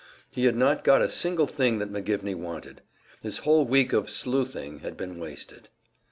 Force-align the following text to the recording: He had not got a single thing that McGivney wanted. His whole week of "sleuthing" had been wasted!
He 0.31 0.45
had 0.45 0.55
not 0.55 0.83
got 0.83 1.03
a 1.03 1.09
single 1.11 1.45
thing 1.45 1.77
that 1.77 1.93
McGivney 1.93 2.33
wanted. 2.33 2.81
His 3.21 3.37
whole 3.45 3.65
week 3.65 3.93
of 3.93 4.09
"sleuthing" 4.09 4.79
had 4.79 4.97
been 4.97 5.19
wasted! 5.19 5.69